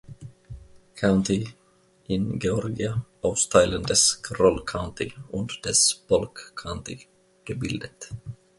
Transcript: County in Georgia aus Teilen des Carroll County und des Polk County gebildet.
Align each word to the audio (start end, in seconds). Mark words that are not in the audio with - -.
County 0.95 1.47
in 2.07 2.39
Georgia 2.39 3.05
aus 3.21 3.47
Teilen 3.49 3.83
des 3.83 4.19
Carroll 4.23 4.65
County 4.65 5.13
und 5.29 5.63
des 5.63 5.93
Polk 6.07 6.53
County 6.55 7.07
gebildet. 7.45 8.09